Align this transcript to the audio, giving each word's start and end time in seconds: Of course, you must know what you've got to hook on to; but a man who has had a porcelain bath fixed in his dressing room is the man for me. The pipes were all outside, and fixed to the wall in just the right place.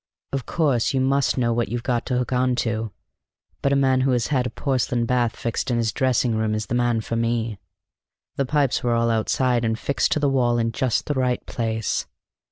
Of 0.33 0.47
course, 0.47 0.95
you 0.95 0.99
must 0.99 1.37
know 1.37 1.53
what 1.53 1.69
you've 1.69 1.83
got 1.83 2.07
to 2.07 2.17
hook 2.17 2.33
on 2.33 2.55
to; 2.65 2.91
but 3.61 3.71
a 3.71 3.75
man 3.75 4.01
who 4.01 4.09
has 4.13 4.27
had 4.33 4.47
a 4.47 4.49
porcelain 4.49 5.05
bath 5.05 5.35
fixed 5.35 5.69
in 5.69 5.77
his 5.77 5.91
dressing 5.91 6.33
room 6.33 6.55
is 6.55 6.65
the 6.65 6.73
man 6.73 7.01
for 7.01 7.15
me. 7.15 7.59
The 8.35 8.47
pipes 8.47 8.81
were 8.83 8.95
all 8.95 9.11
outside, 9.11 9.63
and 9.63 9.77
fixed 9.77 10.11
to 10.13 10.19
the 10.19 10.27
wall 10.27 10.57
in 10.57 10.71
just 10.71 11.05
the 11.05 11.13
right 11.13 11.45
place. 11.45 12.07